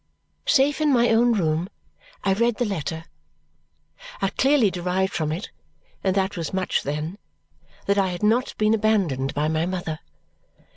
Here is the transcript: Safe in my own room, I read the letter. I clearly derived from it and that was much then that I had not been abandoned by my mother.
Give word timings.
Safe 0.47 0.81
in 0.81 0.91
my 0.91 1.09
own 1.11 1.33
room, 1.33 1.69
I 2.23 2.33
read 2.33 2.55
the 2.55 2.65
letter. 2.65 3.05
I 4.19 4.29
clearly 4.31 4.71
derived 4.71 5.13
from 5.13 5.31
it 5.31 5.51
and 6.03 6.15
that 6.15 6.35
was 6.35 6.55
much 6.55 6.81
then 6.81 7.19
that 7.85 7.99
I 7.99 8.07
had 8.07 8.23
not 8.23 8.57
been 8.57 8.73
abandoned 8.73 9.35
by 9.35 9.47
my 9.47 9.67
mother. 9.67 9.99